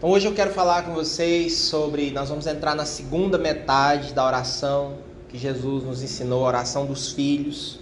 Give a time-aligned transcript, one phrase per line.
[0.00, 2.10] Então hoje eu quero falar com vocês sobre.
[2.10, 4.94] Nós vamos entrar na segunda metade da oração
[5.28, 7.78] que Jesus nos ensinou, a oração dos filhos,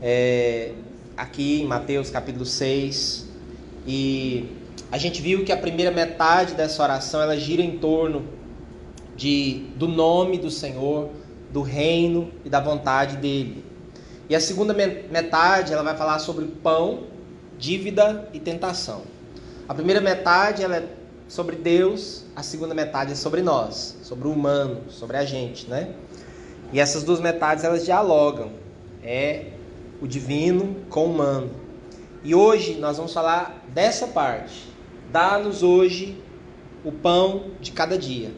[0.00, 0.72] é,
[1.14, 3.28] aqui em Mateus capítulo 6.
[3.86, 4.48] E
[4.90, 8.24] a gente viu que a primeira metade dessa oração ela gira em torno
[9.14, 11.10] de, do nome do Senhor,
[11.52, 13.62] do reino e da vontade dele.
[14.26, 17.00] E a segunda metade ela vai falar sobre pão,
[17.58, 19.02] dívida e tentação.
[19.68, 21.01] A primeira metade ela é
[21.32, 25.94] sobre Deus, a segunda metade é sobre nós, sobre o humano, sobre a gente, né?
[26.70, 28.52] E essas duas metades elas dialogam.
[29.02, 29.46] É
[30.02, 31.50] o divino com o humano.
[32.22, 34.68] E hoje nós vamos falar dessa parte.
[35.10, 36.22] Dá-nos hoje
[36.84, 38.30] o pão de cada dia.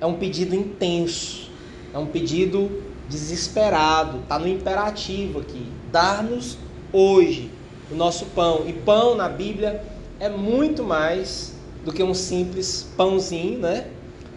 [0.00, 1.50] É um pedido intenso,
[1.92, 5.66] é um pedido desesperado, está no imperativo aqui.
[5.90, 6.56] Dar-nos
[6.92, 7.50] hoje
[7.90, 8.62] o nosso pão.
[8.64, 9.82] E pão na Bíblia
[10.20, 11.57] é muito mais
[11.88, 13.86] do que um simples pãozinho, né?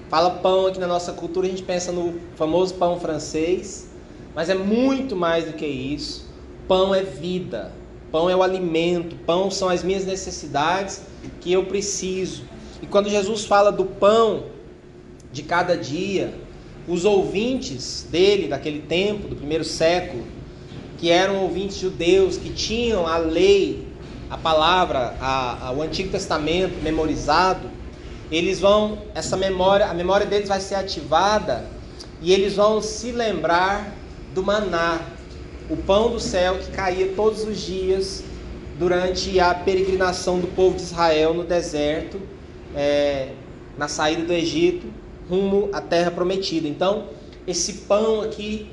[0.10, 3.90] Fala pão aqui na nossa cultura, a gente pensa no famoso pão francês,
[4.34, 6.30] mas é muito mais do que isso.
[6.66, 7.74] Pão é vida,
[8.10, 11.02] pão é o alimento, pão são as minhas necessidades
[11.42, 12.44] que eu preciso.
[12.82, 14.46] E quando Jesus fala do pão
[15.30, 16.34] de cada dia,
[16.88, 20.24] os ouvintes dele daquele tempo, do primeiro século,
[20.98, 23.91] que eram ouvintes judeus, que tinham a lei
[24.32, 27.70] a palavra, a, a, o Antigo Testamento memorizado,
[28.32, 31.66] eles vão, essa memória, a memória deles vai ser ativada
[32.22, 33.94] e eles vão se lembrar
[34.34, 35.02] do maná,
[35.70, 38.24] o pão do céu que caía todos os dias
[38.80, 42.18] durante a peregrinação do povo de Israel no deserto,
[42.74, 43.34] é,
[43.78, 44.88] na saída do Egito,
[45.30, 46.70] rumo à terra prometida.
[46.70, 47.08] Então,
[47.46, 48.70] esse pão aqui,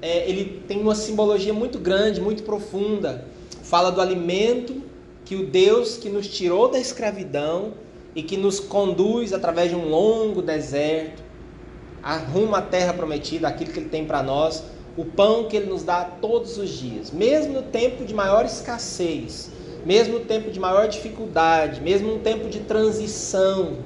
[0.00, 3.26] é, ele tem uma simbologia muito grande, muito profunda.
[3.62, 4.81] Fala do alimento
[5.32, 7.72] que o Deus que nos tirou da escravidão
[8.14, 11.22] e que nos conduz através de um longo deserto,
[12.30, 14.62] rumo à terra prometida, aquilo que Ele tem para nós,
[14.94, 19.50] o pão que Ele nos dá todos os dias, mesmo no tempo de maior escassez,
[19.86, 23.78] mesmo no tempo de maior dificuldade, mesmo no tempo de transição,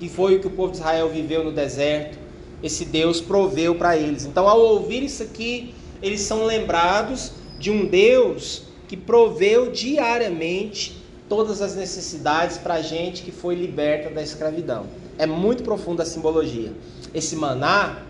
[0.00, 2.18] que foi o que o povo de Israel viveu no deserto,
[2.64, 4.24] esse Deus proveu para eles.
[4.24, 7.30] Então, ao ouvir isso aqui, eles são lembrados
[7.60, 14.10] de um Deus que proveu diariamente todas as necessidades para a gente que foi liberta
[14.10, 14.86] da escravidão.
[15.18, 16.72] É muito profunda a simbologia.
[17.14, 18.02] Esse maná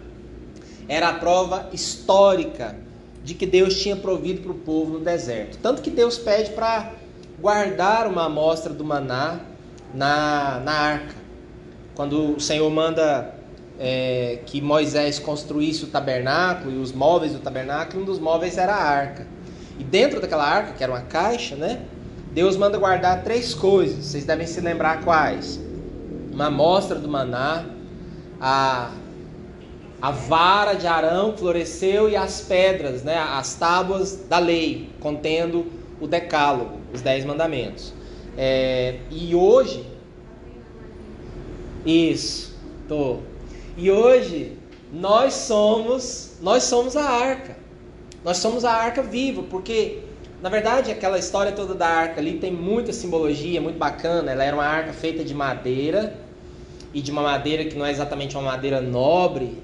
[0.89, 2.77] era a prova histórica
[3.23, 5.59] de que Deus tinha provido para o povo no deserto.
[5.59, 6.93] Tanto que Deus pede para
[7.41, 9.41] guardar uma amostra do maná
[9.95, 11.15] na, na arca.
[11.95, 13.35] Quando o Senhor manda
[13.79, 18.75] é, que Moisés construísse o tabernáculo e os móveis do tabernáculo, um dos móveis era
[18.75, 19.27] a arca.
[19.79, 21.83] E dentro daquela arca, que era uma caixa, né?
[22.33, 24.05] Deus manda guardar três coisas.
[24.07, 25.61] Vocês devem se lembrar quais?
[26.33, 27.65] Uma amostra do maná,
[28.41, 28.91] a,
[30.03, 33.17] a vara de Arão floresceu e as pedras, né?
[33.17, 35.67] As tábuas da lei, contendo
[36.01, 37.93] o decálogo, os dez mandamentos.
[38.37, 39.87] É, e hoje,
[41.87, 42.57] isso,
[42.89, 43.19] tô.
[43.77, 44.59] E hoje
[44.93, 47.64] nós somos, nós somos a arca.
[48.25, 49.99] Nós somos a arca viva, porque
[50.41, 54.33] na verdade aquela história toda da arca ali tem muita simbologia, muito bacana.
[54.33, 56.17] Ela era uma arca feita de madeira
[56.95, 59.63] e de uma madeira que não é exatamente uma madeira nobre,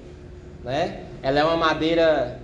[0.63, 1.05] né?
[1.23, 2.39] Ela é uma madeira,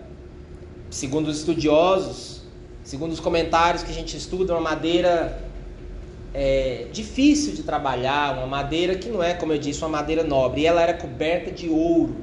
[0.90, 2.42] segundo os estudiosos,
[2.84, 5.40] segundo os comentários que a gente estuda, uma madeira
[6.34, 10.62] é, difícil de trabalhar, uma madeira que não é, como eu disse, uma madeira nobre.
[10.62, 12.16] E ela era coberta de ouro.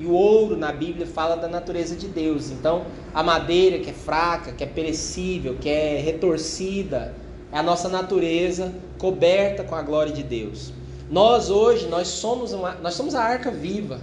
[0.00, 2.50] E o ouro na Bíblia fala da natureza de Deus.
[2.50, 7.14] Então, a madeira que é fraca, que é perecível, que é retorcida,
[7.52, 10.72] é a nossa natureza coberta com a glória de Deus.
[11.10, 14.00] Nós hoje, nós somos, uma, nós somos a arca viva.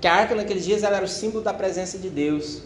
[0.00, 2.62] Que a arca naqueles dias era o símbolo da presença de Deus.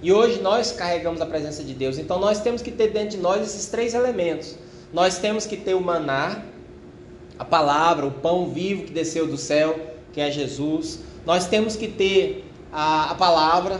[0.00, 1.98] E hoje nós carregamos a presença de Deus.
[1.98, 4.54] Então nós temos que ter dentro de nós esses três elementos.
[4.92, 6.44] Nós temos que ter o maná,
[7.36, 9.76] a palavra, o pão vivo que desceu do céu,
[10.12, 11.00] que é Jesus.
[11.28, 12.42] Nós temos que ter
[12.72, 13.78] a, a palavra,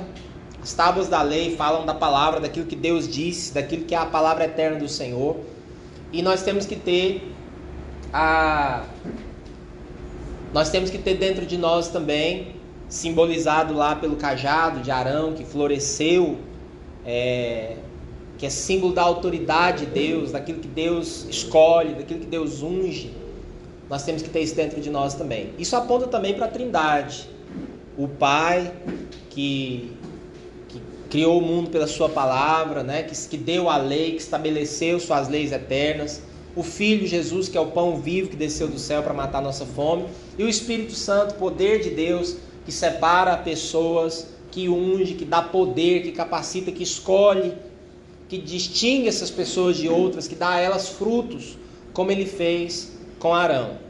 [0.63, 4.05] as tábuas da lei falam da palavra, daquilo que Deus disse, daquilo que é a
[4.05, 5.35] palavra eterna do Senhor.
[6.13, 7.33] E nós temos que ter
[8.13, 8.85] a
[10.53, 12.55] nós temos que ter dentro de nós também,
[12.87, 16.37] simbolizado lá pelo cajado de Arão que floresceu,
[17.03, 17.77] é,
[18.37, 23.11] que é símbolo da autoridade de Deus, daquilo que Deus escolhe, daquilo que Deus unge.
[23.89, 25.55] Nós temos que ter isso dentro de nós também.
[25.59, 27.38] Isso aponta também para a Trindade
[27.99, 28.73] o Pai
[29.29, 29.91] que,
[30.69, 30.81] que
[31.11, 33.03] criou o mundo pela Sua palavra, né?
[33.03, 36.23] que, que deu a lei, que estabeleceu suas leis eternas,
[36.55, 39.67] o Filho Jesus, que é o pão vivo que desceu do céu para matar nossa
[39.67, 40.07] fome,
[40.39, 46.03] e o Espírito Santo, poder de Deus, que separa pessoas, que unge, que dá poder,
[46.03, 47.53] que capacita, que escolhe,
[48.29, 51.59] que distingue essas pessoas de outras, que dá a elas frutos,
[51.93, 53.88] como ele fez com Arão.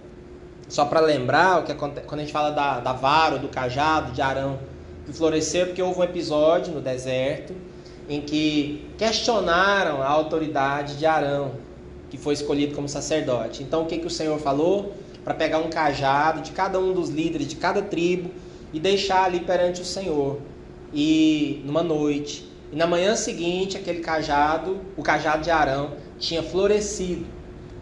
[0.68, 4.12] Só para lembrar, o que acontece, quando a gente fala da, da vara, do cajado
[4.12, 4.58] de Arão,
[5.06, 7.54] que floresceu, porque houve um episódio no deserto
[8.08, 11.52] em que questionaram a autoridade de Arão,
[12.08, 13.62] que foi escolhido como sacerdote.
[13.62, 14.94] Então o que, que o Senhor falou?
[15.22, 18.30] Para pegar um cajado de cada um dos líderes de cada tribo
[18.72, 20.40] e deixar ali perante o Senhor.
[20.92, 22.50] E numa noite.
[22.72, 27.26] E na manhã seguinte, aquele cajado, o cajado de Arão, tinha florescido.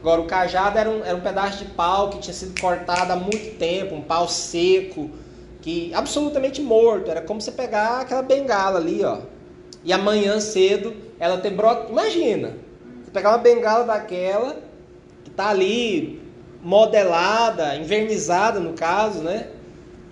[0.06, 3.16] Agora, o cajado era um, era um pedaço de pau que tinha sido cortado há
[3.16, 5.10] muito tempo, um pau seco,
[5.60, 7.10] que absolutamente morto.
[7.10, 9.22] Era como você pegar aquela bengala ali, ó.
[9.82, 11.90] E amanhã cedo ela ter broto.
[11.90, 12.54] Imagina,
[13.12, 14.62] pegar uma bengala daquela,
[15.24, 16.22] que está ali
[16.62, 19.48] modelada, envernizada no caso, né?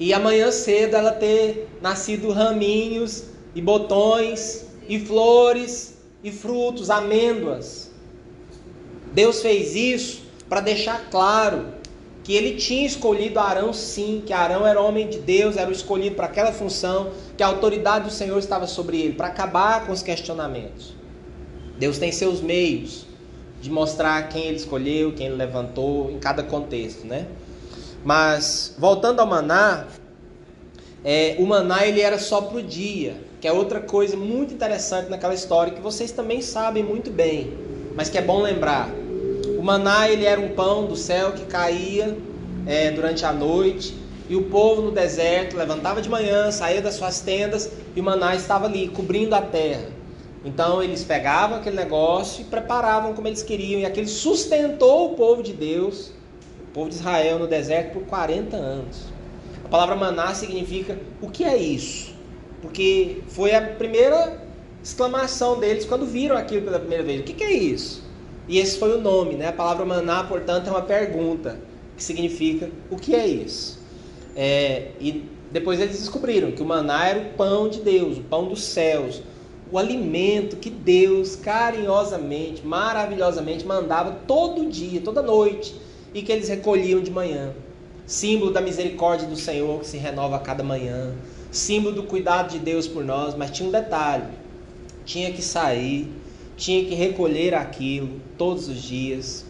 [0.01, 7.94] E amanhã cedo ela ter nascido raminhos e botões e flores e frutos, amêndoas.
[9.15, 11.67] Deus fez isso para deixar claro
[12.25, 16.17] que ele tinha escolhido Arão sim, que Arão era homem de Deus, era o escolhido
[16.17, 20.03] para aquela função, que a autoridade do Senhor estava sobre ele, para acabar com os
[20.03, 20.95] questionamentos.
[21.79, 23.07] Deus tem seus meios
[23.61, 27.27] de mostrar quem ele escolheu, quem ele levantou em cada contexto, né?
[28.03, 29.87] Mas voltando ao maná,
[31.05, 35.11] é, o maná ele era só para o dia, que é outra coisa muito interessante
[35.11, 37.53] naquela história que vocês também sabem muito bem,
[37.95, 39.04] mas que é bom lembrar.
[39.65, 42.15] Maná ele era um pão do céu que caía
[42.67, 43.97] é, durante a noite
[44.29, 48.37] e o povo no deserto levantava de manhã, saía das suas tendas e o maná
[48.37, 49.89] estava ali cobrindo a terra.
[50.45, 55.43] Então eles pegavam aquele negócio e preparavam como eles queriam, e aquele sustentou o povo
[55.43, 56.13] de Deus,
[56.69, 59.07] o povo de Israel no deserto por 40 anos.
[59.65, 62.13] A palavra maná significa o que é isso?
[62.61, 64.43] Porque foi a primeira
[64.83, 67.21] exclamação deles quando viram aquilo pela primeira vez.
[67.23, 68.04] O que, que é isso?
[68.49, 69.49] E esse foi o nome, né?
[69.49, 71.59] A palavra maná, portanto, é uma pergunta
[71.97, 73.79] que significa o que é isso?
[74.37, 78.49] É, e depois eles descobriram que o maná era o pão de Deus, o pão
[78.49, 79.23] dos céus,
[79.71, 85.75] o alimento que Deus carinhosamente, maravilhosamente mandava todo dia, toda noite,
[86.13, 87.53] e que eles recolhiam de manhã.
[88.07, 91.15] Símbolo da misericórdia do Senhor que se renova a cada manhã,
[91.51, 94.27] símbolo do cuidado de Deus por nós, mas tinha um detalhe:
[95.07, 96.13] tinha que sair,
[96.57, 99.45] tinha que recolher aquilo todos os dias.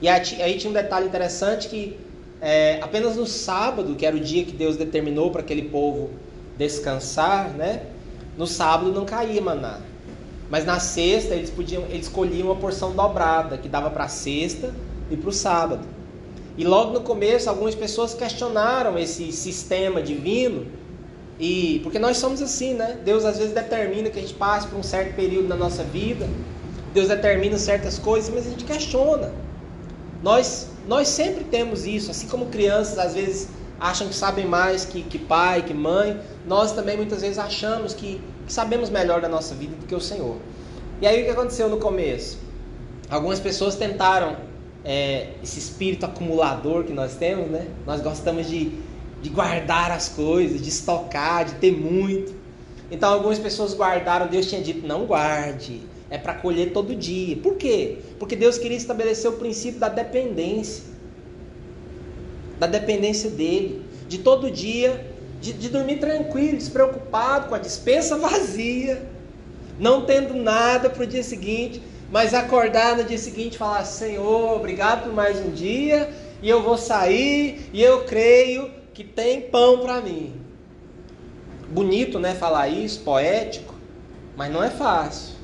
[0.00, 1.96] E aí tinha um detalhe interessante que
[2.40, 6.10] é, apenas no sábado, que era o dia que Deus determinou para aquele povo
[6.56, 7.82] descansar, né?
[8.36, 9.80] No sábado não caía maná.
[10.48, 14.74] Mas na sexta eles podiam, eles escolhiam uma porção dobrada, que dava para a sexta
[15.10, 15.86] e para o sábado.
[16.56, 20.66] E logo no começo algumas pessoas questionaram esse sistema divino.
[21.38, 22.98] E porque nós somos assim, né?
[23.04, 26.28] Deus às vezes determina que a gente passe por um certo período na nossa vida.
[26.92, 29.32] Deus determina certas coisas, mas a gente questiona.
[30.22, 33.48] Nós nós sempre temos isso, assim como crianças às vezes
[33.78, 38.20] acham que sabem mais que, que pai, que mãe, nós também muitas vezes achamos que,
[38.46, 40.36] que sabemos melhor da nossa vida do que o Senhor.
[41.00, 42.38] E aí o que aconteceu no começo?
[43.08, 44.36] Algumas pessoas tentaram
[44.84, 47.66] é, esse espírito acumulador que nós temos, né?
[47.86, 48.72] Nós gostamos de,
[49.22, 52.34] de guardar as coisas, de estocar, de ter muito.
[52.90, 57.36] Então algumas pessoas guardaram, Deus tinha dito, não guarde, é para colher todo dia.
[57.36, 57.98] Por quê?
[58.18, 60.90] Porque Deus queria estabelecer o princípio da dependência
[62.60, 65.06] da dependência dele, de todo dia,
[65.40, 69.02] de, de dormir tranquilo, despreocupado, com a dispensa vazia,
[69.78, 74.54] não tendo nada para o dia seguinte, mas acordar no dia seguinte e falar: Senhor,
[74.54, 76.12] obrigado por mais um dia,
[76.42, 80.34] e eu vou sair, e eu creio que tem pão para mim.
[81.70, 82.34] Bonito, né?
[82.34, 83.74] Falar isso, poético,
[84.36, 85.39] mas não é fácil.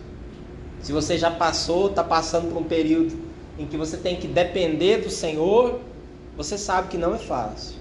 [0.86, 3.12] Se você já passou, está passando por um período
[3.58, 5.80] em que você tem que depender do Senhor,
[6.36, 7.74] você sabe que não é fácil.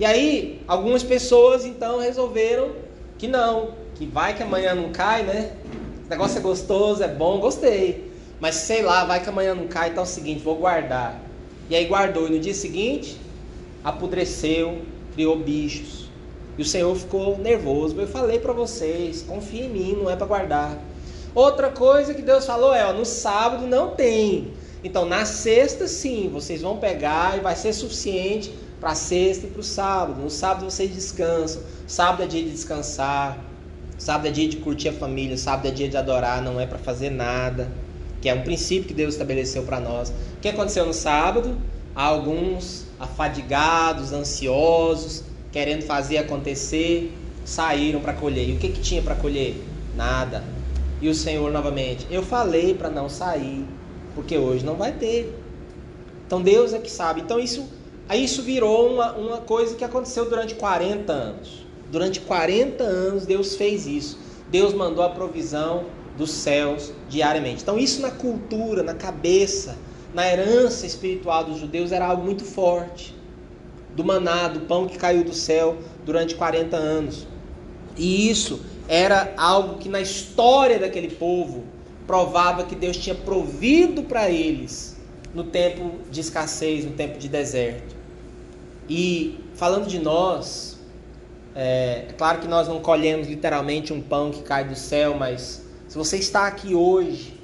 [0.00, 2.72] E aí, algumas pessoas então resolveram
[3.16, 5.52] que não, que vai que amanhã não cai, né?
[6.00, 8.10] Esse negócio é gostoso, é bom, gostei.
[8.40, 11.20] Mas sei lá, vai que amanhã não cai, então é o seguinte, vou guardar.
[11.70, 13.20] E aí guardou, e no dia seguinte,
[13.84, 14.82] apodreceu,
[15.14, 16.10] criou bichos.
[16.58, 17.94] E o Senhor ficou nervoso.
[18.00, 20.91] Eu falei para vocês, confia em mim, não é para guardar.
[21.34, 24.52] Outra coisa que Deus falou é, ó, no sábado não tem.
[24.84, 29.60] Então, na sexta, sim, vocês vão pegar e vai ser suficiente para sexta e para
[29.60, 30.20] o sábado.
[30.20, 31.62] No sábado vocês descansam.
[31.86, 33.38] Sábado é dia de descansar.
[33.96, 35.38] Sábado é dia de curtir a família.
[35.38, 36.42] Sábado é dia de adorar.
[36.42, 37.70] Não é para fazer nada.
[38.20, 40.10] que é um princípio que Deus estabeleceu para nós.
[40.10, 41.56] O que aconteceu no sábado?
[41.94, 47.12] Alguns afadigados, ansiosos, querendo fazer acontecer,
[47.44, 48.48] saíram para colher.
[48.48, 49.56] E o que, que tinha para colher?
[49.96, 50.42] Nada.
[51.02, 53.66] E o Senhor novamente, eu falei para não sair,
[54.14, 55.36] porque hoje não vai ter.
[56.24, 57.22] Então Deus é que sabe.
[57.22, 57.68] Então isso,
[58.08, 61.66] aí isso virou uma, uma coisa que aconteceu durante 40 anos.
[61.90, 64.16] Durante 40 anos Deus fez isso.
[64.48, 67.62] Deus mandou a provisão dos céus diariamente.
[67.62, 69.76] Então isso na cultura, na cabeça,
[70.14, 73.12] na herança espiritual dos judeus era algo muito forte.
[73.96, 77.26] Do maná, do pão que caiu do céu durante 40 anos.
[77.96, 81.64] E isso era algo que na história daquele povo
[82.06, 84.96] provava que Deus tinha provido para eles
[85.34, 87.94] no tempo de escassez, no tempo de deserto.
[88.88, 90.78] E falando de nós,
[91.54, 95.62] é, é, claro que nós não colhemos literalmente um pão que cai do céu, mas
[95.88, 97.40] se você está aqui hoje,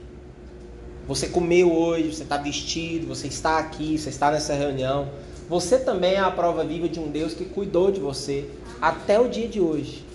[1.07, 5.09] você comeu hoje, você está vestido, você está aqui, você está nessa reunião,
[5.49, 9.28] você também é a prova viva de um Deus que cuidou de você até o
[9.28, 10.07] dia de hoje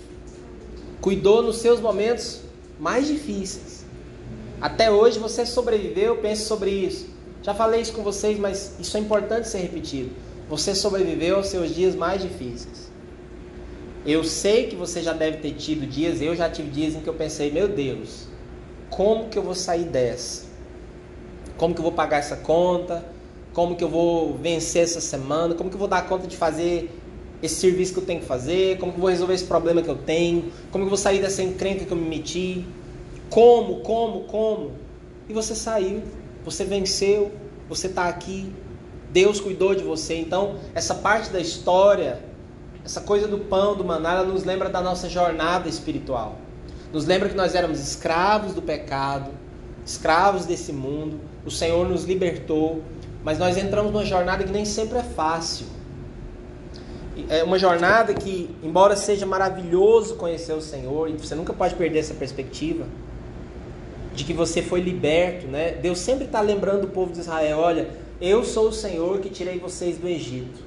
[1.04, 2.40] cuidou nos seus momentos
[2.80, 3.84] mais difíceis.
[4.58, 7.10] Até hoje você sobreviveu, pense sobre isso.
[7.42, 10.12] Já falei isso com vocês, mas isso é importante ser repetido.
[10.48, 12.90] Você sobreviveu aos seus dias mais difíceis.
[14.06, 17.08] Eu sei que você já deve ter tido dias, eu já tive dias em que
[17.08, 18.26] eu pensei, meu Deus,
[18.88, 20.46] como que eu vou sair dessa?
[21.58, 23.04] Como que eu vou pagar essa conta?
[23.52, 25.54] Como que eu vou vencer essa semana?
[25.54, 26.90] Como que eu vou dar conta de fazer
[27.42, 29.88] esse serviço que eu tenho que fazer, como que eu vou resolver esse problema que
[29.88, 32.64] eu tenho, como que eu vou sair dessa encrenca que eu me meti,
[33.28, 34.72] como, como, como.
[35.28, 36.02] E você saiu,
[36.44, 37.32] você venceu,
[37.68, 38.52] você está aqui,
[39.10, 40.16] Deus cuidou de você.
[40.16, 42.22] Então, essa parte da história,
[42.84, 46.38] essa coisa do pão, do maná, ela nos lembra da nossa jornada espiritual.
[46.92, 49.30] Nos lembra que nós éramos escravos do pecado,
[49.84, 51.20] escravos desse mundo.
[51.44, 52.82] O Senhor nos libertou,
[53.22, 55.73] mas nós entramos numa jornada que nem sempre é fácil
[57.28, 62.00] é uma jornada que, embora seja maravilhoso conhecer o Senhor, e você nunca pode perder
[62.00, 62.86] essa perspectiva
[64.14, 65.72] de que você foi liberto, né?
[65.72, 67.88] Deus sempre está lembrando o povo de Israel: olha,
[68.20, 70.62] eu sou o Senhor que tirei vocês do Egito.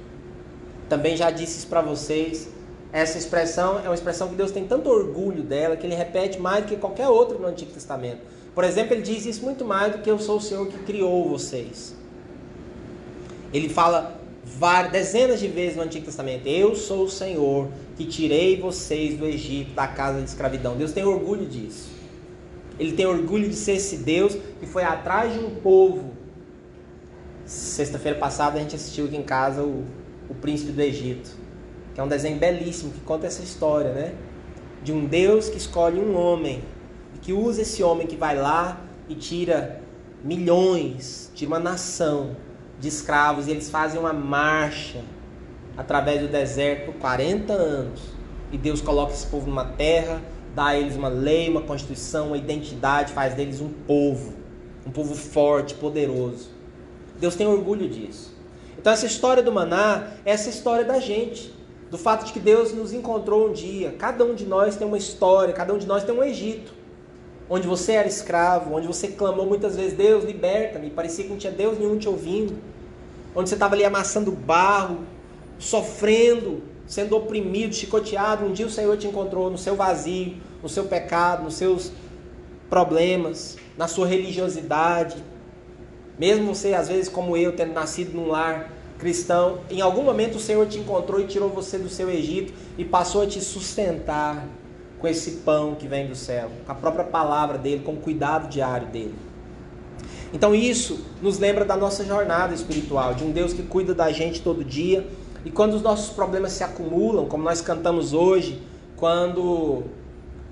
[0.88, 2.48] Também já disse isso para vocês.
[2.90, 6.64] Essa expressão é uma expressão que Deus tem tanto orgulho dela que ele repete mais
[6.64, 8.20] do que qualquer outra no Antigo Testamento.
[8.54, 11.28] Por exemplo, ele diz isso muito mais do que eu sou o Senhor que criou
[11.28, 11.94] vocês.
[13.52, 14.17] Ele fala
[14.56, 16.46] várias, dezenas de vezes no Antigo Testamento.
[16.46, 20.76] Eu sou o Senhor que tirei vocês do Egito, da casa de escravidão.
[20.76, 21.90] Deus tem orgulho disso.
[22.78, 26.12] Ele tem orgulho de ser esse Deus que foi atrás de um povo.
[27.44, 29.84] Sexta-feira passada a gente assistiu aqui em casa o,
[30.28, 31.30] o Príncipe do Egito,
[31.94, 34.14] que é um desenho belíssimo que conta essa história, né?
[34.82, 36.62] De um Deus que escolhe um homem
[37.14, 39.80] e que usa esse homem que vai lá e tira
[40.22, 42.36] milhões, tira uma nação
[42.78, 45.02] de escravos e eles fazem uma marcha
[45.76, 48.00] através do deserto por 40 anos.
[48.52, 50.22] E Deus coloca esse povo numa terra,
[50.54, 54.34] dá a eles uma lei, uma constituição, uma identidade, faz deles um povo,
[54.86, 56.50] um povo forte, poderoso.
[57.20, 58.34] Deus tem orgulho disso.
[58.78, 61.52] Então essa história do maná é essa história da gente,
[61.90, 63.94] do fato de que Deus nos encontrou um dia.
[63.98, 66.77] Cada um de nós tem uma história, cada um de nós tem um Egito
[67.48, 71.52] onde você era escravo, onde você clamou muitas vezes, Deus, liberta-me, parecia que não tinha
[71.52, 72.56] Deus nenhum te ouvindo,
[73.34, 75.00] onde você estava ali amassando barro,
[75.58, 80.84] sofrendo, sendo oprimido, chicoteado, um dia o Senhor te encontrou no seu vazio, no seu
[80.84, 81.92] pecado, nos seus
[82.68, 85.16] problemas, na sua religiosidade,
[86.18, 90.40] mesmo você, às vezes, como eu, tendo nascido num lar cristão, em algum momento o
[90.40, 94.44] Senhor te encontrou e tirou você do seu Egito e passou a te sustentar,
[95.00, 98.48] com esse pão que vem do céu, com a própria palavra dele, com o cuidado
[98.48, 99.14] diário dele.
[100.32, 104.42] Então isso nos lembra da nossa jornada espiritual, de um Deus que cuida da gente
[104.42, 105.06] todo dia.
[105.44, 108.60] E quando os nossos problemas se acumulam, como nós cantamos hoje,
[108.96, 109.84] quando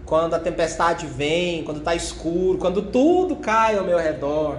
[0.04, 4.58] quando a tempestade vem, quando está escuro, quando tudo cai ao meu redor,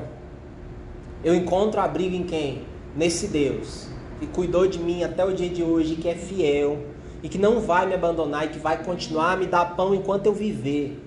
[1.23, 2.63] eu encontro abrigo em quem?
[2.93, 3.87] Nesse Deus
[4.19, 6.79] que cuidou de mim até o dia de hoje, que é fiel,
[7.23, 10.27] e que não vai me abandonar e que vai continuar a me dar pão enquanto
[10.27, 10.99] eu viver.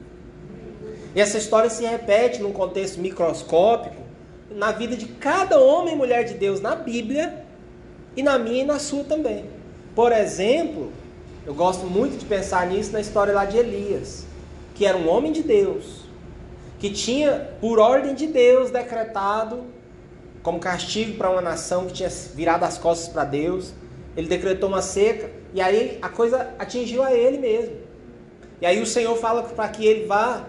[1.14, 4.00] E essa história se repete num contexto microscópico
[4.50, 7.44] na vida de cada homem e mulher de Deus na Bíblia
[8.16, 9.44] e na minha e na sua também.
[9.94, 10.92] Por exemplo,
[11.46, 14.26] eu gosto muito de pensar nisso na história lá de Elias,
[14.74, 16.04] que era um homem de Deus,
[16.78, 19.64] que tinha, por ordem de Deus, decretado
[20.42, 23.72] como castigo para uma nação que tinha virado as costas para Deus,
[24.16, 27.76] ele decretou uma seca e aí a coisa atingiu a ele mesmo.
[28.60, 30.46] E aí o Senhor fala para que ele vá.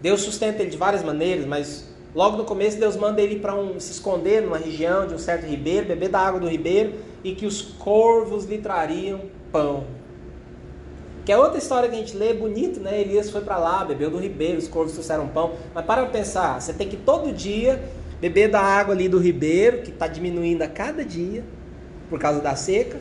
[0.00, 3.78] Deus sustenta ele de várias maneiras, mas Logo no começo, Deus manda ele para um,
[3.78, 7.44] se esconder numa região de um certo ribeiro, beber da água do ribeiro e que
[7.44, 9.20] os corvos lhe trariam
[9.52, 9.84] pão.
[11.24, 12.98] Que é outra história que a gente lê, bonito, né?
[12.98, 15.52] Elias foi para lá, bebeu do ribeiro, os corvos trouxeram pão.
[15.74, 17.82] Mas para pensar, você tem que todo dia
[18.18, 21.44] beber da água ali do ribeiro, que está diminuindo a cada dia
[22.08, 22.98] por causa da seca,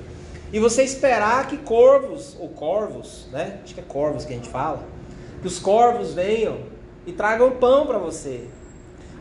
[0.52, 3.60] e você esperar que corvos, ou corvos, né?
[3.64, 4.84] Acho que é corvos que a gente fala,
[5.42, 6.60] que os corvos venham
[7.06, 8.46] e tragam pão para você.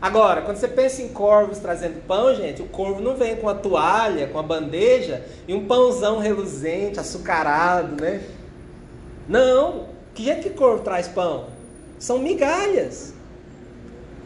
[0.01, 3.55] Agora, quando você pensa em corvos trazendo pão, gente, o corvo não vem com a
[3.55, 8.21] toalha, com a bandeja e um pãozão reluzente, açucarado, né?
[9.27, 9.87] Não.
[10.13, 11.47] Que jeito que corvo traz pão?
[11.99, 13.13] São migalhas.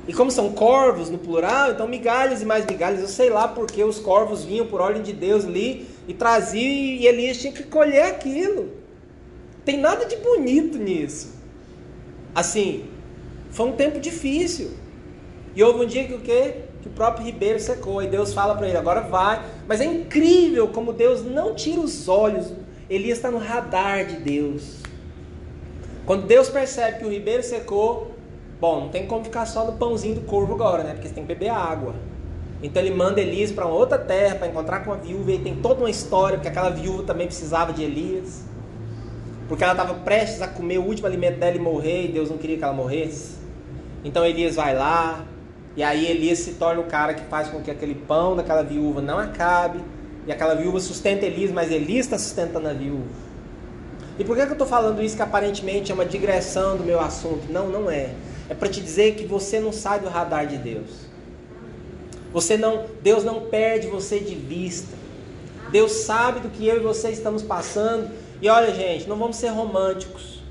[0.07, 3.01] E como são corvos no plural, então migalhas e mais migalhas.
[3.01, 7.07] Eu sei lá porque os corvos vinham por ordem de Deus ali e traziam e
[7.07, 8.69] Elias tinha que colher aquilo.
[9.63, 11.33] Tem nada de bonito nisso.
[12.35, 12.85] Assim,
[13.49, 14.71] foi um tempo difícil.
[15.55, 16.63] E houve um dia que o quê?
[16.81, 18.03] Que o próprio ribeiro secou.
[18.03, 19.41] E Deus fala para ele, agora vai.
[19.67, 22.51] Mas é incrível como Deus não tira os olhos.
[22.89, 24.79] Elias está no radar de Deus.
[26.05, 28.11] Quando Deus percebe que o ribeiro secou,
[28.59, 30.93] bom, não tem como ficar só no pãozinho do corvo agora, né?
[30.93, 31.95] Porque você tem que beber água.
[32.63, 35.81] Então ele manda Elias para outra terra para encontrar com a viúva e tem toda
[35.81, 38.43] uma história, porque aquela viúva também precisava de Elias.
[39.47, 42.37] Porque ela estava prestes a comer o último alimento dela e morrer, e Deus não
[42.37, 43.35] queria que ela morresse.
[44.03, 45.25] Então Elias vai lá,
[45.75, 49.01] e aí Elias se torna o cara que faz com que aquele pão daquela viúva
[49.01, 49.79] não acabe,
[50.27, 53.09] e aquela viúva sustenta Elias, mas Elias está sustentando a viúva.
[54.19, 56.99] E por que, que eu estou falando isso que aparentemente é uma digressão do meu
[56.99, 57.51] assunto?
[57.51, 58.11] Não, não é.
[58.49, 61.10] É para te dizer que você não sai do radar de Deus.
[62.33, 64.95] Você não, Deus não perde você de vista.
[65.71, 68.09] Deus sabe do que eu e você estamos passando.
[68.41, 70.41] E olha, gente, não vamos ser românticos.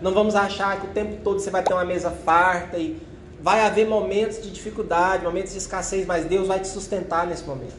[0.00, 3.00] Não vamos achar que o tempo todo você vai ter uma mesa farta e
[3.40, 7.74] vai haver momentos de dificuldade, momentos de escassez, mas Deus vai te sustentar nesse momento.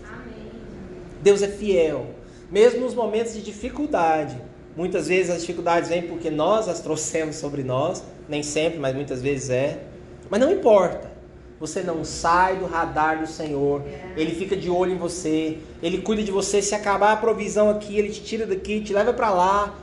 [1.22, 2.08] Deus é fiel.
[2.52, 4.36] Mesmo nos momentos de dificuldade,
[4.80, 9.22] Muitas vezes as dificuldades vêm porque nós as trouxemos sobre nós, nem sempre, mas muitas
[9.22, 9.84] vezes é.
[10.30, 11.12] Mas não importa.
[11.60, 13.84] Você não sai do radar do Senhor.
[14.16, 15.58] Ele fica de olho em você.
[15.84, 16.62] Ele cuida de você.
[16.62, 19.76] Se acabar a provisão aqui, ele te tira daqui, te leva para lá.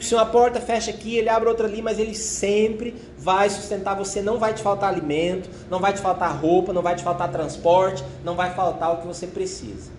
[0.00, 4.20] Se uma porta fecha aqui, ele abre outra ali, mas ele sempre vai sustentar você.
[4.20, 8.02] Não vai te faltar alimento, não vai te faltar roupa, não vai te faltar transporte,
[8.24, 9.90] não vai faltar o que você precisa.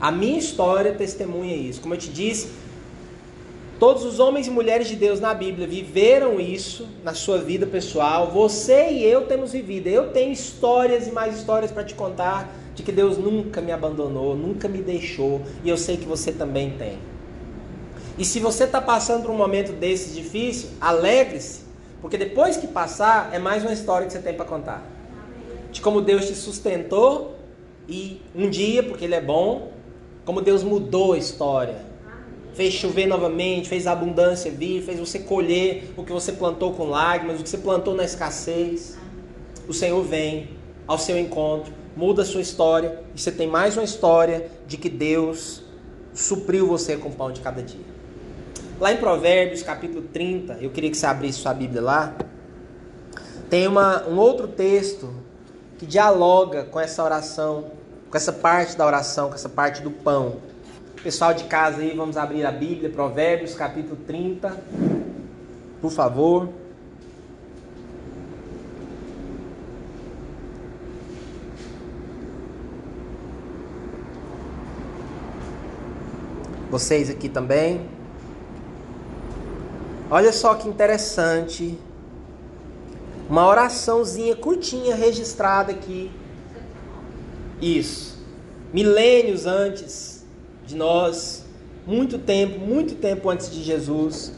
[0.00, 1.80] A minha história testemunha isso.
[1.80, 2.48] Como eu te disse,
[3.78, 8.28] Todos os homens e mulheres de Deus na Bíblia viveram isso na sua vida pessoal.
[8.32, 9.86] Você e eu temos vivido.
[9.86, 14.34] Eu tenho histórias e mais histórias para te contar de que Deus nunca me abandonou,
[14.34, 15.42] nunca me deixou.
[15.62, 16.98] E eu sei que você também tem.
[18.18, 21.60] E se você está passando por um momento desse difícil, alegre-se,
[22.02, 24.84] porque depois que passar, é mais uma história que você tem para contar.
[25.70, 27.36] De como Deus te sustentou
[27.88, 29.70] e um dia, porque Ele é bom,
[30.24, 31.87] como Deus mudou a história
[32.58, 36.86] fez chover novamente, fez a abundância vir, fez você colher o que você plantou com
[36.86, 38.98] lágrimas, o que você plantou na escassez.
[39.68, 40.50] O Senhor vem
[40.84, 44.88] ao seu encontro, muda a sua história e você tem mais uma história de que
[44.88, 45.62] Deus
[46.12, 47.86] supriu você com o pão de cada dia.
[48.80, 52.16] Lá em Provérbios, capítulo 30, eu queria que você abrisse sua Bíblia lá.
[53.48, 55.14] Tem uma, um outro texto
[55.78, 57.66] que dialoga com essa oração,
[58.10, 60.47] com essa parte da oração, com essa parte do pão.
[61.08, 64.54] Pessoal de casa aí, vamos abrir a Bíblia, Provérbios capítulo 30,
[65.80, 66.50] por favor.
[76.70, 77.88] Vocês aqui também.
[80.10, 81.78] Olha só que interessante.
[83.30, 86.10] Uma oraçãozinha curtinha registrada aqui.
[87.62, 88.22] Isso.
[88.74, 90.17] Milênios antes
[90.68, 91.46] de nós,
[91.86, 94.32] muito tempo, muito tempo antes de Jesus.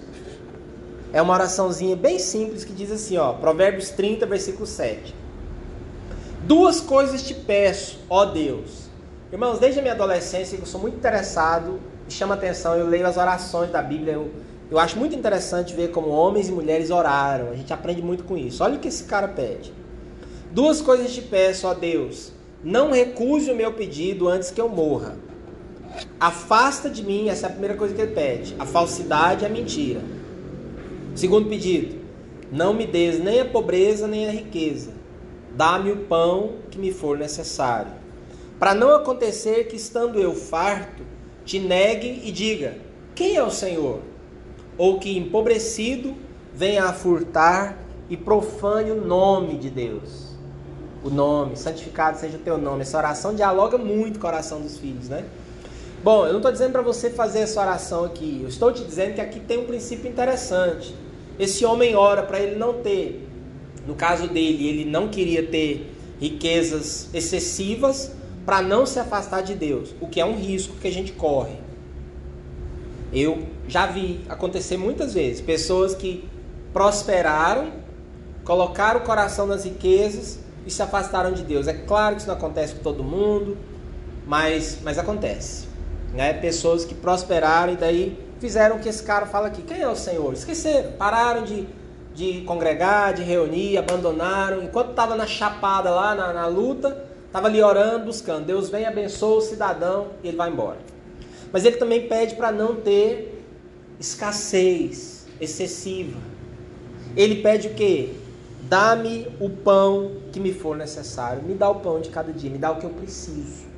[1.13, 5.13] É uma oraçãozinha bem simples que diz assim, ó, Provérbios 30, versículo 7.
[6.45, 8.89] Duas coisas te peço, ó Deus.
[9.33, 13.17] Irmãos, desde a minha adolescência eu sou muito interessado, me chama atenção, eu leio as
[13.17, 14.31] orações da Bíblia, eu,
[14.71, 17.51] eu acho muito interessante ver como homens e mulheres oraram.
[17.51, 18.63] A gente aprende muito com isso.
[18.63, 19.75] Olha o que esse cara pede.
[20.53, 22.33] Duas coisas te peço, ó Deus.
[22.63, 25.17] Não recuse o meu pedido antes que eu morra.
[26.19, 29.49] Afasta de mim, essa é a primeira coisa que ele pede, a falsidade e a
[29.49, 30.01] mentira.
[31.15, 31.97] Segundo pedido,
[32.53, 34.93] não me des nem a pobreza nem a riqueza.
[35.57, 37.93] Dá-me o pão que me for necessário.
[38.59, 41.03] Para não acontecer que, estando eu farto,
[41.45, 42.77] te negue e diga:
[43.15, 44.01] Quem é o Senhor?
[44.79, 46.15] Ou que, empobrecido,
[46.55, 50.31] venha a furtar e profane o nome de Deus.
[51.03, 52.83] o nome, santificado seja o teu nome.
[52.83, 55.25] Essa oração dialoga muito com a oração dos filhos, né?
[56.03, 58.41] Bom, eu não estou dizendo para você fazer essa oração aqui.
[58.43, 60.95] Eu estou te dizendo que aqui tem um princípio interessante.
[61.39, 63.29] Esse homem ora para ele não ter,
[63.87, 68.13] no caso dele, ele não queria ter riquezas excessivas
[68.47, 71.57] para não se afastar de Deus, o que é um risco que a gente corre.
[73.13, 76.25] Eu já vi acontecer muitas vezes pessoas que
[76.73, 77.73] prosperaram,
[78.43, 81.69] colocaram o coração nas riquezas e se afastaram de Deus.
[81.69, 83.59] É claro que isso não acontece com todo mundo,
[84.27, 85.70] mas, mas acontece.
[86.13, 86.33] Né?
[86.35, 89.63] Pessoas que prosperaram e daí fizeram o que esse cara fala aqui.
[89.63, 90.33] Quem é o Senhor?
[90.33, 91.67] Esqueceram, pararam de,
[92.15, 94.63] de congregar, de reunir, abandonaram.
[94.63, 98.47] Enquanto estava na chapada lá, na, na luta, estava ali orando, buscando.
[98.47, 100.79] Deus vem, abençoa o cidadão e ele vai embora.
[101.53, 103.45] Mas ele também pede para não ter
[103.99, 106.19] escassez excessiva.
[107.17, 108.15] Ele pede o quê?
[108.63, 111.43] Dá-me o pão que me for necessário.
[111.43, 113.69] Me dá o pão de cada dia, me dá o que eu preciso.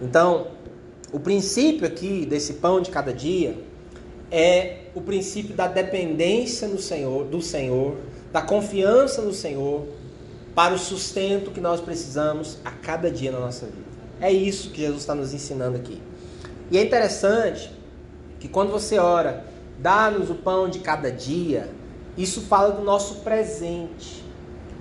[0.00, 0.48] Então,
[1.12, 3.56] o princípio aqui desse pão de cada dia
[4.30, 7.96] é o princípio da dependência no Senhor, do Senhor,
[8.32, 9.86] da confiança no Senhor
[10.54, 13.86] para o sustento que nós precisamos a cada dia na nossa vida.
[14.20, 16.00] É isso que Jesus está nos ensinando aqui.
[16.70, 17.70] E é interessante
[18.40, 19.44] que quando você ora,
[19.78, 21.68] dá-nos o pão de cada dia,
[22.16, 24.24] isso fala do nosso presente.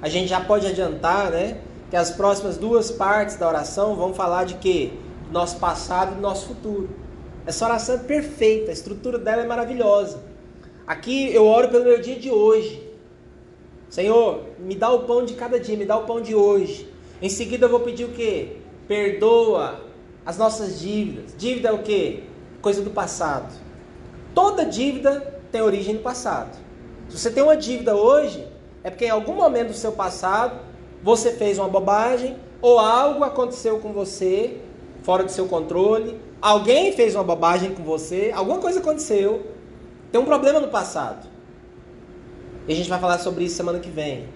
[0.02, 1.58] A gente já pode adiantar, né,
[1.90, 4.94] que as próximas duas partes da oração vão falar de quê?
[5.36, 6.90] Nosso passado e nosso futuro.
[7.46, 10.24] Essa oração é perfeita, a estrutura dela é maravilhosa.
[10.88, 12.82] Aqui eu oro pelo meu dia de hoje.
[13.90, 16.90] Senhor, me dá o pão de cada dia, me dá o pão de hoje.
[17.22, 18.60] Em seguida eu vou pedir o quê?
[18.88, 19.82] Perdoa
[20.26, 21.36] as nossas dívidas.
[21.38, 22.24] Dívida é o quê?
[22.62, 23.54] Coisa do passado.
[24.34, 26.58] Toda dívida tem origem no passado.
[27.10, 28.48] Se você tem uma dívida hoje,
[28.86, 30.62] é porque em algum momento do seu passado
[31.04, 34.62] você fez uma bobagem ou algo aconteceu com você
[35.06, 39.46] fora do seu controle, alguém fez uma bobagem com você, alguma coisa aconteceu,
[40.12, 41.28] tem um problema no passado.
[42.68, 44.28] E a gente vai falar sobre isso semana que vem.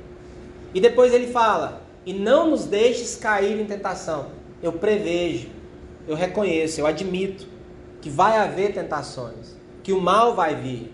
[0.74, 4.28] E depois ele fala: "E não nos deixes cair em tentação".
[4.62, 5.60] Eu prevejo
[6.10, 7.46] eu reconheço, eu admito
[8.02, 10.92] que vai haver tentações, que o mal vai vir,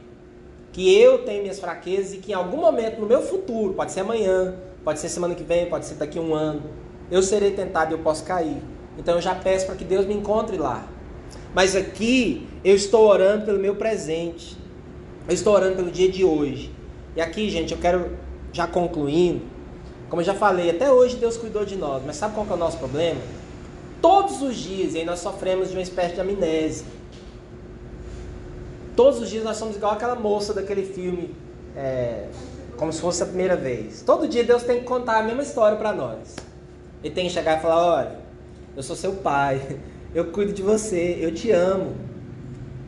[0.73, 4.01] que eu tenho minhas fraquezas e que em algum momento no meu futuro, pode ser
[4.01, 6.63] amanhã, pode ser semana que vem, pode ser daqui a um ano,
[7.09, 8.61] eu serei tentado e eu posso cair.
[8.97, 10.87] Então eu já peço para que Deus me encontre lá.
[11.53, 14.57] Mas aqui eu estou orando pelo meu presente.
[15.27, 16.71] Eu estou orando pelo dia de hoje.
[17.15, 18.11] E aqui, gente, eu quero
[18.51, 19.41] já concluindo.
[20.09, 22.03] Como eu já falei, até hoje Deus cuidou de nós.
[22.05, 23.19] Mas sabe qual é o nosso problema?
[24.05, 26.85] todos os dias, aí nós sofremos de uma espécie de amnésia.
[28.95, 31.35] Todos os dias nós somos igual aquela moça daquele filme,
[31.75, 32.27] é,
[32.77, 34.03] como se fosse a primeira vez.
[34.03, 36.35] Todo dia Deus tem que contar a mesma história para nós.
[37.03, 38.19] Ele tem que chegar e falar: olha,
[38.75, 39.79] eu sou seu pai,
[40.13, 41.95] eu cuido de você, eu te amo.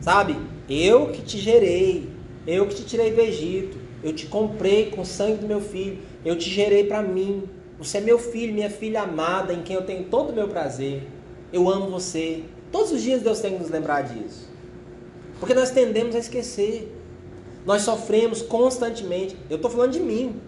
[0.00, 0.36] Sabe?
[0.68, 2.08] Eu que te gerei,
[2.46, 5.98] eu que te tirei do Egito, eu te comprei com o sangue do meu filho,
[6.24, 7.44] eu te gerei para mim.
[7.78, 11.02] Você é meu filho, minha filha amada, em quem eu tenho todo o meu prazer.
[11.52, 12.42] Eu amo você.
[12.72, 14.48] Todos os dias Deus tem que nos lembrar disso.
[15.38, 16.92] Porque nós tendemos a esquecer.
[17.64, 19.36] Nós sofremos constantemente.
[19.48, 20.40] Eu estou falando de mim.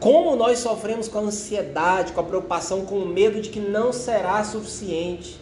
[0.00, 3.92] Como nós sofremos com a ansiedade, com a preocupação, com o medo de que não
[3.92, 5.40] será suficiente.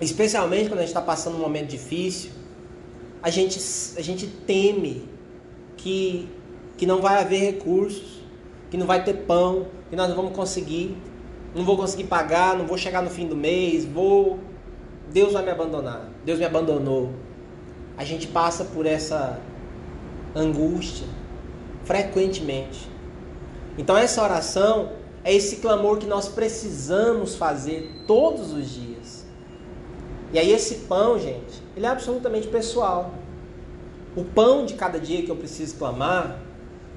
[0.00, 2.30] Especialmente quando a gente está passando um momento difícil.
[3.22, 3.58] A gente,
[3.96, 5.08] a gente teme
[5.76, 6.28] que,
[6.76, 8.24] que não vai haver recursos
[8.74, 10.96] que não vai ter pão, que nós não vamos conseguir,
[11.54, 14.40] não vou conseguir pagar, não vou chegar no fim do mês, vou.
[15.12, 16.08] Deus vai me abandonar.
[16.24, 17.10] Deus me abandonou.
[17.96, 19.38] A gente passa por essa
[20.34, 21.06] angústia
[21.84, 22.90] frequentemente.
[23.76, 24.92] Então essa oração
[25.24, 29.24] é esse clamor que nós precisamos fazer todos os dias.
[30.32, 33.14] E aí esse pão, gente, ele é absolutamente pessoal.
[34.16, 36.40] O pão de cada dia que eu preciso clamar,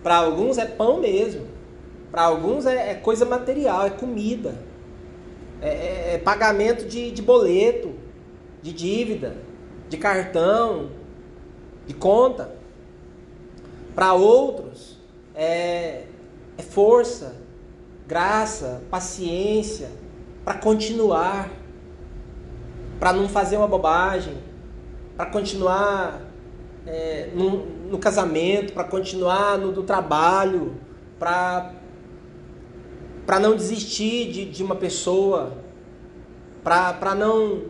[0.04, 1.48] para alguns é pão mesmo.
[2.12, 4.56] Para alguns é, é, coisa material, é comida,
[5.62, 7.94] é, é, é pagamento de, de boleto,
[8.62, 9.36] de dívida,
[9.90, 10.90] de cartão,
[11.86, 12.56] de conta.
[13.94, 14.98] Para outros
[15.36, 16.04] é,
[16.58, 17.36] é força,
[18.08, 19.90] graça, paciência
[20.44, 21.50] para continuar,
[23.00, 24.38] para não fazer uma bobagem,
[25.18, 26.22] para continuar
[26.86, 30.76] é, no, no, casamento, para continuar no, trabalho,
[31.20, 31.74] para
[33.26, 35.52] para não desistir de, de uma pessoa,
[36.64, 37.64] para não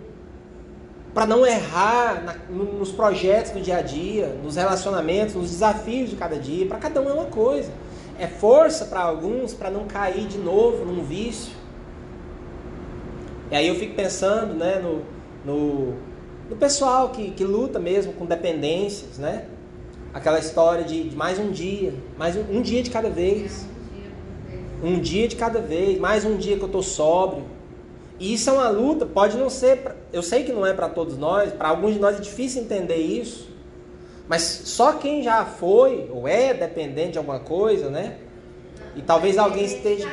[1.16, 6.16] para não errar na, nos projetos do dia a dia, nos relacionamentos, nos desafios de
[6.16, 6.68] cada dia.
[6.68, 7.72] Para cada um é uma coisa.
[8.20, 11.54] É força para alguns para não cair de novo num vício.
[13.52, 15.04] E aí eu fico pensando né, no,
[15.46, 15.94] no,
[16.50, 19.46] no pessoal que, que luta mesmo com dependências, né?
[20.14, 23.66] Aquela história de, de mais um dia, mais um, um, dia de cada vez.
[24.84, 27.46] Um dia de cada vez, mais um dia que eu estou sóbrio.
[28.20, 31.18] E isso é uma luta, pode não ser, eu sei que não é para todos
[31.18, 33.47] nós, para alguns de nós é difícil entender isso.
[34.28, 38.18] Mas só quem já foi ou é dependente de alguma coisa, né?
[38.96, 40.10] E talvez alguém esteja.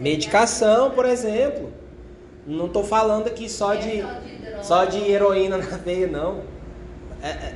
[0.00, 1.70] Medicação, por exemplo.
[2.46, 4.04] Não estou falando aqui só é de,
[4.62, 6.42] só de heroína na veia, não.
[7.22, 7.54] É, é,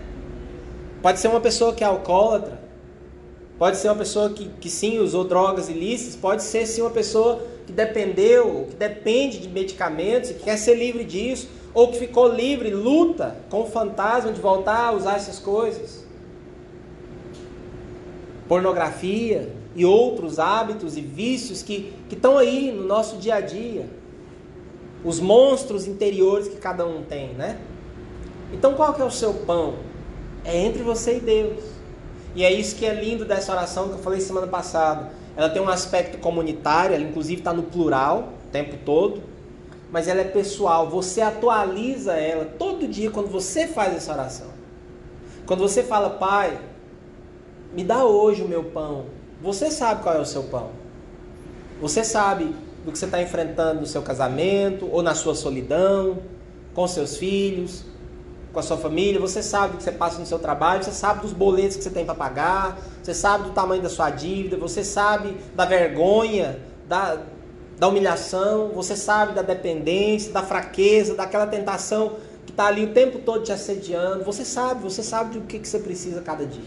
[1.03, 2.61] pode ser uma pessoa que é alcoólatra.
[3.59, 6.17] Pode ser uma pessoa que, que sim usou drogas ilícitas.
[6.17, 10.75] Pode ser sim uma pessoa que dependeu, que depende de medicamentos e que quer ser
[10.75, 15.39] livre disso ou que ficou livre, luta com o fantasma de voltar a usar essas
[15.39, 16.05] coisas.
[18.49, 23.89] Pornografia e outros hábitos e vícios que, estão aí no nosso dia a dia.
[25.05, 27.59] Os monstros interiores que cada um tem, né?
[28.53, 29.77] Então qual que é o seu pão?
[30.45, 31.63] É entre você e Deus.
[32.35, 35.13] E é isso que é lindo dessa oração que eu falei semana passada.
[35.37, 39.30] Ela tem um aspecto comunitário, ela inclusive está no plural o tempo todo
[39.93, 40.89] mas ela é pessoal.
[40.89, 44.49] Você atualiza ela todo dia quando você faz essa oração.
[45.47, 46.59] Quando você fala, Pai,
[47.73, 49.07] me dá hoje o meu pão.
[49.43, 50.71] Você sabe qual é o seu pão.
[51.81, 56.19] Você sabe do que você está enfrentando no seu casamento ou na sua solidão,
[56.75, 57.85] com seus filhos,
[58.53, 59.21] com a sua família.
[59.21, 60.83] Você sabe do que você passa no seu trabalho.
[60.85, 62.79] Você sabe dos boletos que você tem para pagar.
[63.03, 64.57] Você sabe do tamanho da sua dívida.
[64.57, 67.19] Você sabe da vergonha, da,
[67.81, 73.21] da humilhação, você sabe da dependência, da fraqueza, daquela tentação que está ali o tempo
[73.21, 74.23] todo te assediando.
[74.23, 76.63] Você sabe, você sabe do que, que você precisa cada dia.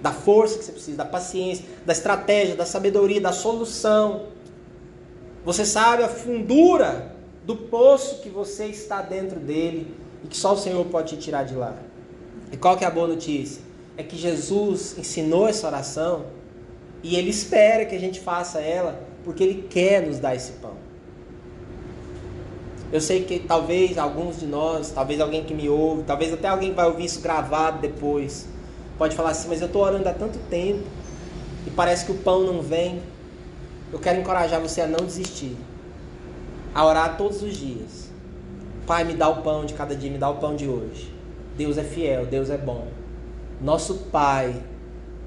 [0.00, 4.26] Da força que você precisa, da paciência, da estratégia, da sabedoria, da solução.
[5.44, 7.12] Você sabe a fundura
[7.44, 11.42] do poço que você está dentro dele e que só o Senhor pode te tirar
[11.42, 11.74] de lá.
[12.52, 13.62] E qual que é a boa notícia?
[13.96, 16.26] É que Jesus ensinou essa oração
[17.02, 20.74] e ele espera que a gente faça ela porque Ele quer nos dar esse pão.
[22.92, 26.70] Eu sei que talvez alguns de nós, talvez alguém que me ouve, talvez até alguém
[26.70, 28.48] que vai ouvir isso gravado depois,
[28.98, 30.82] pode falar assim: Mas eu estou orando há tanto tempo
[31.66, 33.00] e parece que o pão não vem.
[33.92, 35.56] Eu quero encorajar você a não desistir,
[36.74, 38.10] a orar todos os dias.
[38.86, 41.12] Pai, me dá o pão de cada dia, me dá o pão de hoje.
[41.56, 42.88] Deus é fiel, Deus é bom.
[43.60, 44.54] Nosso Pai,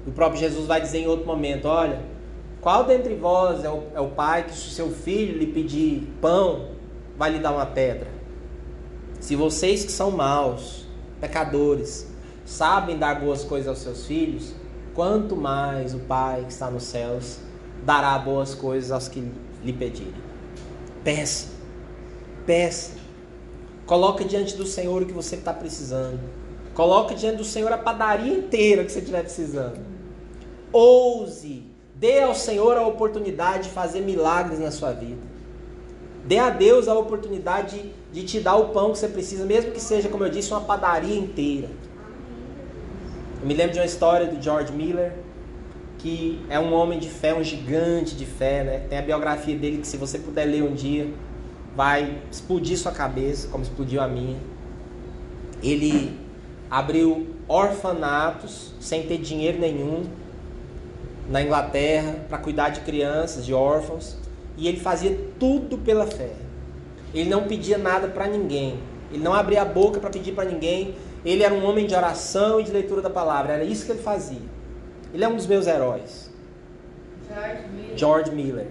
[0.06, 2.13] o próprio Jesus vai dizer em outro momento: Olha
[2.64, 6.70] qual dentre vós é o, é o pai que, se seu filho lhe pedir pão,
[7.14, 8.08] vai lhe dar uma pedra?
[9.20, 10.86] Se vocês que são maus,
[11.20, 12.10] pecadores,
[12.46, 14.54] sabem dar boas coisas aos seus filhos,
[14.94, 17.38] quanto mais o Pai que está nos céus
[17.84, 19.30] dará boas coisas aos que
[19.62, 20.14] lhe pedirem.
[21.04, 21.48] Peça,
[22.46, 22.92] peça.
[23.84, 26.20] Coloque diante do Senhor o que você está precisando.
[26.72, 29.78] Coloque diante do Senhor a padaria inteira que você estiver precisando.
[30.72, 35.20] Ouse Dê ao Senhor a oportunidade de fazer milagres na sua vida.
[36.26, 39.80] Dê a Deus a oportunidade de te dar o pão que você precisa, mesmo que
[39.80, 41.68] seja, como eu disse, uma padaria inteira.
[43.40, 45.12] Eu me lembro de uma história do George Miller,
[45.98, 48.78] que é um homem de fé, um gigante de fé, né?
[48.88, 51.08] Tem a biografia dele que se você puder ler um dia,
[51.76, 54.38] vai explodir sua cabeça, como explodiu a minha.
[55.62, 56.18] Ele
[56.70, 60.04] abriu orfanatos sem ter dinheiro nenhum,
[61.28, 64.16] na Inglaterra para cuidar de crianças, de órfãos,
[64.56, 66.30] e ele fazia tudo pela fé.
[67.14, 68.78] Ele não pedia nada para ninguém.
[69.12, 70.94] Ele não abria a boca para pedir para ninguém.
[71.24, 73.54] Ele era um homem de oração e de leitura da palavra.
[73.54, 74.42] Era isso que ele fazia.
[75.12, 76.30] Ele é um dos meus heróis.
[77.28, 77.96] George Miller.
[77.98, 78.66] George Miller.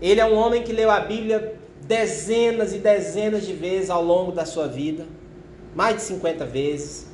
[0.00, 4.32] Ele é um homem que leu a Bíblia dezenas e dezenas de vezes ao longo
[4.32, 5.04] da sua vida,
[5.74, 7.06] mais de 50 vezes.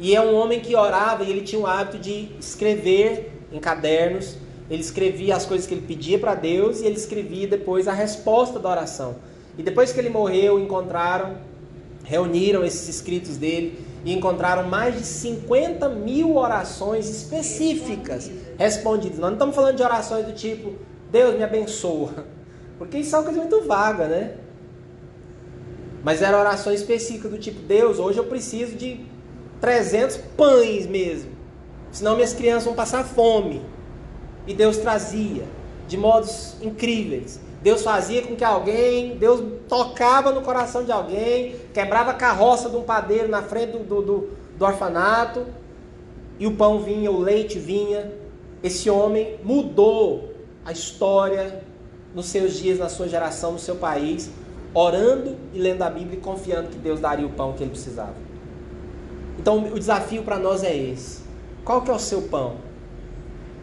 [0.00, 4.36] E é um homem que orava e ele tinha o hábito de escrever em cadernos,
[4.70, 8.58] ele escrevia as coisas que ele pedia para Deus e ele escrevia depois a resposta
[8.58, 9.16] da oração.
[9.58, 11.36] E depois que ele morreu, encontraram,
[12.04, 19.18] reuniram esses escritos dele e encontraram mais de 50 mil orações específicas respondidas.
[19.18, 20.72] Nós não estamos falando de orações do tipo,
[21.10, 22.24] Deus me abençoa,
[22.78, 24.36] porque isso é uma coisa muito vaga, né?
[26.02, 29.04] Mas eram orações específicas do tipo, Deus, hoje eu preciso de
[29.60, 31.31] 300 pães mesmo
[31.92, 33.62] senão minhas crianças vão passar fome.
[34.46, 35.44] E Deus trazia
[35.86, 37.38] de modos incríveis.
[37.62, 42.76] Deus fazia com que alguém, Deus tocava no coração de alguém, quebrava a carroça de
[42.76, 45.46] um padeiro na frente do, do, do, do orfanato,
[46.40, 48.10] e o pão vinha, o leite vinha.
[48.64, 50.32] esse homem mudou
[50.64, 51.62] a história
[52.12, 54.28] nos seus dias, na sua geração, no seu país,
[54.74, 58.14] orando e lendo a Bíblia e confiando que Deus daria o pão que ele precisava.
[59.38, 61.21] Então o desafio para nós é esse.
[61.64, 62.56] Qual que é o seu pão?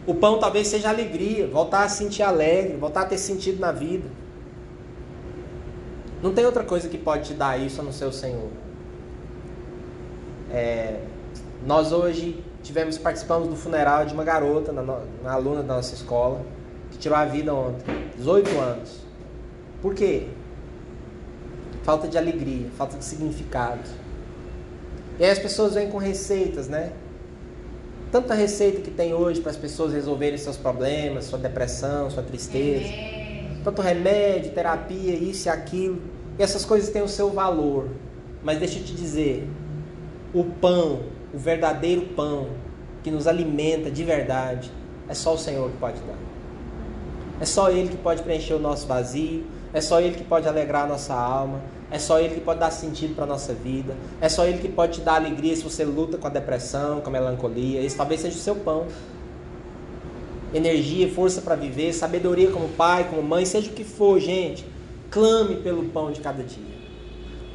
[0.06, 4.08] O pão talvez seja alegria, voltar a sentir alegre, voltar a ter sentido na vida.
[6.22, 8.50] Não tem outra coisa que pode te dar isso a não Senhor.
[10.50, 11.00] É,
[11.64, 16.44] nós hoje tivemos participamos do funeral de uma garota, uma aluna da nossa escola,
[16.90, 17.84] que tirou a vida ontem,
[18.16, 19.00] 18 anos.
[19.80, 20.26] Por quê?
[21.82, 23.88] Falta de alegria, falta de significado.
[25.18, 26.92] E aí as pessoas vêm com receitas, né?
[28.10, 32.92] Tanta receita que tem hoje para as pessoas resolverem seus problemas, sua depressão, sua tristeza.
[33.62, 36.02] Tanto remédio, terapia, isso e aquilo.
[36.36, 37.88] E essas coisas têm o seu valor.
[38.42, 39.46] Mas deixa eu te dizer,
[40.34, 42.48] o pão, o verdadeiro pão
[43.02, 44.72] que nos alimenta de verdade,
[45.08, 46.18] é só o Senhor que pode dar.
[47.40, 50.84] É só Ele que pode preencher o nosso vazio, é só Ele que pode alegrar
[50.84, 54.28] a nossa alma, é só Ele que pode dar sentido para a nossa vida, é
[54.28, 57.12] só Ele que pode te dar alegria se você luta com a depressão, com a
[57.12, 57.80] melancolia.
[57.80, 58.86] Esse talvez seja o seu pão.
[60.54, 64.64] Energia, força para viver, sabedoria como pai, como mãe, seja o que for, gente.
[65.10, 66.80] Clame pelo pão de cada dia.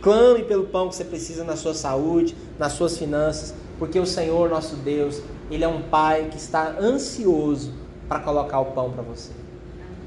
[0.01, 4.49] Clame pelo pão que você precisa na sua saúde, nas suas finanças, porque o Senhor,
[4.49, 7.73] nosso Deus, Ele é um Pai que está ansioso
[8.07, 9.31] para colocar o pão para você.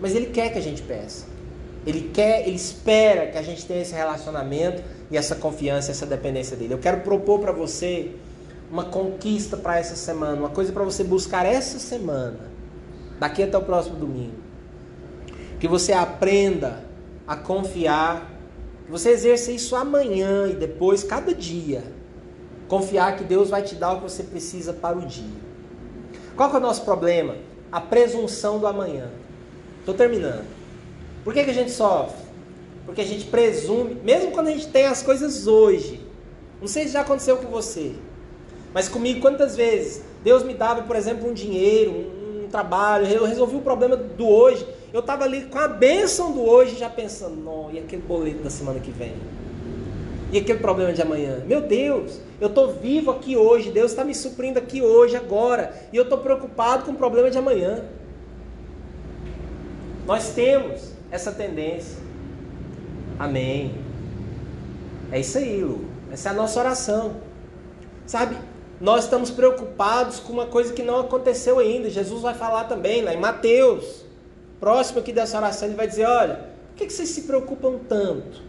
[0.01, 1.38] Mas Ele quer que a gente peça.
[1.89, 6.57] Ele quer, Ele espera que a gente tenha esse relacionamento e essa confiança, essa dependência
[6.57, 6.75] dele.
[6.75, 8.13] Eu quero propor para você
[8.71, 12.51] uma conquista para essa semana, uma coisa para você buscar essa semana,
[13.19, 14.37] daqui até o próximo domingo.
[15.59, 16.85] Que você aprenda
[17.27, 18.31] a confiar,
[18.85, 21.83] que você exerça isso amanhã e depois, cada dia
[22.69, 25.49] Confiar que Deus vai te dar o que você precisa para o dia.
[26.37, 27.35] Qual é o nosso problema?
[27.73, 29.11] A presunção do amanhã.
[29.81, 30.45] Estou terminando.
[31.25, 32.17] Por que, que a gente sofre?
[32.87, 36.01] Porque a gente presume, mesmo quando a gente tem as coisas hoje.
[36.61, 37.93] Não sei se já aconteceu com você.
[38.73, 43.25] Mas comigo, quantas vezes Deus me dava, por exemplo, um dinheiro, um, um trabalho, eu
[43.25, 44.67] resolvi o problema do hoje.
[44.93, 48.51] Eu estava ali com a bênção do hoje, já pensando, não, e aquele boleto da
[48.51, 49.15] semana que vem?
[50.33, 51.43] E aquele problema de amanhã?
[51.47, 55.97] Meu Deus, eu estou vivo aqui hoje, Deus está me suprindo aqui hoje, agora, e
[55.97, 57.85] eu estou preocupado com o problema de amanhã.
[60.07, 61.99] Nós temos essa tendência.
[63.19, 63.75] Amém.
[65.11, 65.85] É isso aí, Lu.
[66.11, 67.17] Essa é a nossa oração.
[68.07, 68.37] Sabe,
[68.81, 71.91] nós estamos preocupados com uma coisa que não aconteceu ainda.
[71.91, 74.05] Jesus vai falar também lá em Mateus.
[74.61, 78.49] Próximo aqui dessa oração, ele vai dizer: olha, por que vocês se preocupam tanto?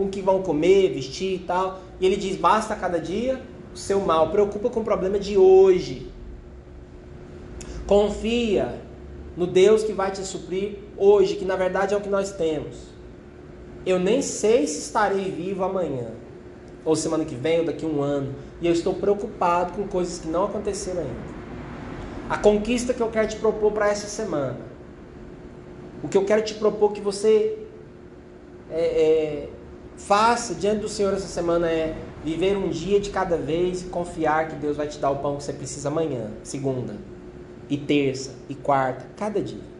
[0.00, 1.80] com o que vão comer, vestir e tal.
[2.00, 3.40] E ele diz: basta cada dia
[3.74, 6.10] o seu mal, preocupa com o problema de hoje.
[7.86, 8.80] Confia
[9.36, 12.76] no Deus que vai te suprir hoje, que na verdade é o que nós temos.
[13.86, 16.08] Eu nem sei se estarei vivo amanhã,
[16.84, 20.18] ou semana que vem, ou daqui a um ano, e eu estou preocupado com coisas
[20.18, 21.40] que não aconteceram ainda.
[22.28, 24.58] A conquista que eu quero te propor para essa semana,
[26.04, 27.58] o que eu quero te propor que você
[28.70, 29.48] é, é,
[29.96, 34.48] faça diante do Senhor essa semana é viver um dia de cada vez e confiar
[34.48, 36.96] que Deus vai te dar o pão que você precisa amanhã, segunda,
[37.68, 39.79] e terça, e quarta, cada dia.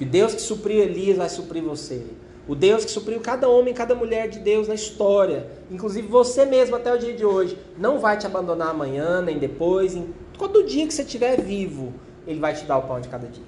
[0.00, 2.06] Que Deus que supriu Elias vai suprir você.
[2.48, 6.74] O Deus que supriu cada homem, cada mulher de Deus na história, inclusive você mesmo
[6.74, 10.08] até o dia de hoje, não vai te abandonar amanhã, nem depois, em
[10.38, 11.92] todo dia que você estiver vivo,
[12.26, 13.44] Ele vai te dar o pão de cada dia.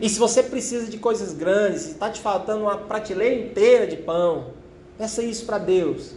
[0.00, 3.98] E se você precisa de coisas grandes, se está te faltando uma prateleira inteira de
[3.98, 4.46] pão,
[4.98, 6.14] peça isso para Deus.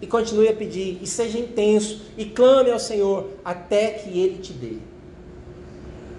[0.00, 0.98] E continue a pedir.
[1.02, 2.06] E seja intenso.
[2.16, 4.78] E clame ao Senhor até que Ele te dê.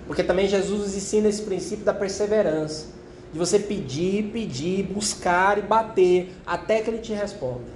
[0.10, 2.88] Porque também Jesus nos ensina esse princípio da perseverança.
[3.32, 7.70] De você pedir, pedir, buscar e bater até que Ele te responda.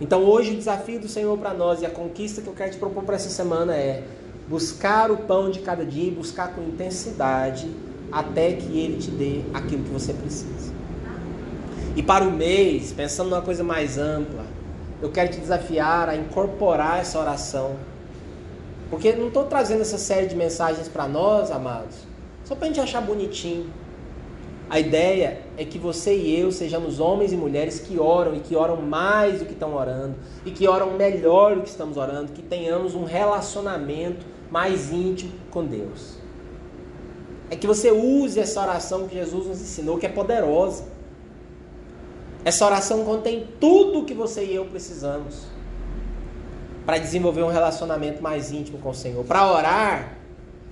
[0.00, 2.78] Então hoje o desafio do Senhor para nós e a conquista que eu quero te
[2.78, 4.04] propor para essa semana é
[4.48, 7.70] buscar o pão de cada dia e buscar com intensidade
[8.10, 10.72] até que ele te dê aquilo que você precisa.
[11.94, 14.46] E para o mês, pensando numa coisa mais ampla,
[15.02, 17.76] eu quero te desafiar a incorporar essa oração.
[18.90, 21.96] Porque não estou trazendo essa série de mensagens para nós, amados,
[22.44, 23.68] só para a gente achar bonitinho.
[24.68, 28.56] A ideia é que você e eu sejamos homens e mulheres que oram e que
[28.56, 32.42] oram mais do que estão orando e que oram melhor do que estamos orando, que
[32.42, 36.16] tenhamos um relacionamento mais íntimo com Deus.
[37.48, 40.84] É que você use essa oração que Jesus nos ensinou, que é poderosa.
[42.44, 45.55] Essa oração contém tudo o que você e eu precisamos
[46.86, 49.24] para desenvolver um relacionamento mais íntimo com o Senhor.
[49.24, 50.12] Para orar,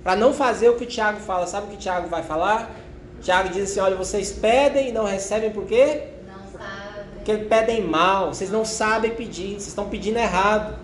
[0.01, 1.45] para não fazer o que o Tiago fala.
[1.45, 2.73] Sabe o que o Tiago vai falar?
[3.21, 6.03] Tiago diz assim: olha, vocês pedem e não recebem por quê?
[6.25, 7.15] Não sabem.
[7.15, 10.79] Porque pedem mal, vocês não sabem pedir, vocês estão pedindo errado.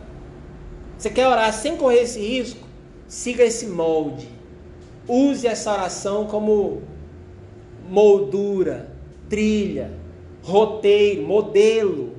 [0.98, 2.68] Você quer orar sem correr esse risco?
[3.08, 4.28] Siga esse molde.
[5.08, 6.84] Use essa oração como
[7.90, 8.92] moldura,
[9.30, 9.92] trilha,
[10.44, 12.16] roteiro, modelo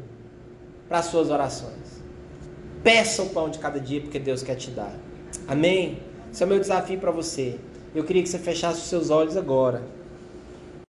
[0.88, 1.81] para as suas orações.
[2.82, 4.92] Peça o pão de cada dia porque Deus quer te dar.
[5.46, 5.98] Amém?
[6.32, 7.56] Esse é o meu desafio para você.
[7.94, 9.82] Eu queria que você fechasse os seus olhos agora.